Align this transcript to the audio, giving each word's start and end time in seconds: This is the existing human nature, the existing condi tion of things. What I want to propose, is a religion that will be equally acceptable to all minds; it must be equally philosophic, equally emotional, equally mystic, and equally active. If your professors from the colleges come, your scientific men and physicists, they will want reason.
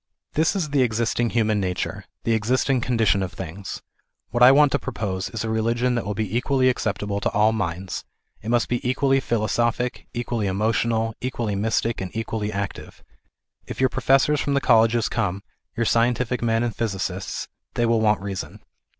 This 0.33 0.55
is 0.55 0.71
the 0.71 0.81
existing 0.81 1.29
human 1.29 1.59
nature, 1.59 2.05
the 2.23 2.33
existing 2.33 2.81
condi 2.81 3.05
tion 3.05 3.21
of 3.21 3.33
things. 3.33 3.83
What 4.31 4.41
I 4.41 4.51
want 4.51 4.71
to 4.71 4.79
propose, 4.79 5.29
is 5.29 5.43
a 5.43 5.47
religion 5.51 5.93
that 5.93 6.07
will 6.07 6.15
be 6.15 6.35
equally 6.35 6.69
acceptable 6.69 7.19
to 7.19 7.29
all 7.33 7.51
minds; 7.53 8.03
it 8.41 8.49
must 8.49 8.67
be 8.67 8.81
equally 8.89 9.19
philosophic, 9.19 10.07
equally 10.11 10.47
emotional, 10.47 11.13
equally 11.21 11.53
mystic, 11.55 12.01
and 12.01 12.09
equally 12.15 12.51
active. 12.51 13.03
If 13.67 13.79
your 13.79 13.89
professors 13.89 14.41
from 14.41 14.55
the 14.55 14.59
colleges 14.59 15.07
come, 15.07 15.43
your 15.77 15.85
scientific 15.85 16.41
men 16.41 16.63
and 16.63 16.75
physicists, 16.75 17.47
they 17.75 17.85
will 17.85 18.01
want 18.01 18.21
reason. 18.21 18.61